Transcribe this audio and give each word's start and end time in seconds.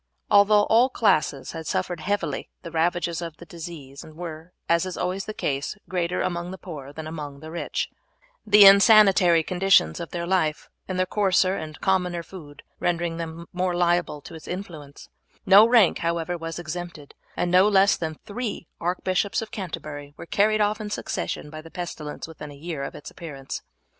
Although 0.31 0.63
all 0.63 0.89
classes 0.89 1.51
had 1.51 1.67
suffered 1.67 1.99
heavily 1.99 2.49
the 2.63 2.71
ravages 2.71 3.21
of 3.21 3.37
the 3.37 3.45
disease 3.45 4.03
were, 4.03 4.51
as 4.67 4.83
is 4.87 4.97
always 4.97 5.25
the 5.25 5.31
case, 5.35 5.75
greater 5.87 6.23
among 6.23 6.49
the 6.49 6.57
poor 6.57 6.91
than 6.91 7.05
among 7.05 7.39
the 7.39 7.51
rich, 7.51 7.87
the 8.43 8.65
insanitary 8.65 9.43
conditions 9.43 9.99
of 9.99 10.09
their 10.09 10.25
life, 10.25 10.71
and 10.87 10.97
their 10.97 11.05
coarser 11.05 11.55
and 11.55 11.79
commoner 11.81 12.23
food 12.23 12.63
rendering 12.79 13.17
them 13.17 13.45
more 13.53 13.75
liable 13.75 14.21
to 14.21 14.33
its 14.33 14.47
influence; 14.47 15.07
no 15.45 15.67
rank, 15.67 15.99
however, 15.99 16.35
was 16.35 16.57
exempted, 16.57 17.13
and 17.37 17.51
no 17.51 17.67
less 17.67 17.95
than 17.95 18.15
three 18.25 18.67
Archbishops 18.79 19.39
of 19.39 19.51
Canterbury 19.51 20.15
were 20.17 20.25
carried 20.25 20.61
off 20.61 20.81
in 20.81 20.89
succession 20.89 21.51
by 21.51 21.61
the 21.61 21.69
pestilence 21.69 22.27
within 22.27 22.49
a 22.49 22.55
year 22.55 22.81
of 22.83 22.95
its 22.95 23.11
appearance. 23.11 23.61